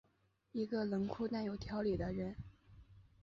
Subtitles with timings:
[0.51, 2.35] 一个冷酷但有条理的人。